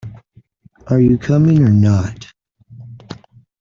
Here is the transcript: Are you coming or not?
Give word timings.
Are 0.87 0.99
you 0.99 1.19
coming 1.19 1.61
or 1.61 1.69
not? 1.69 2.25